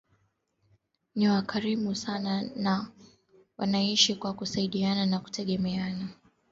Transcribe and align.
Ni 1.15 1.29
wakarimu 1.29 1.95
sana 1.95 2.49
na 2.55 2.91
wanaishi 3.57 4.15
kwa 4.15 4.33
kusaidiana 4.33 5.05
na 5.05 5.19
kutegemeana 5.19 6.07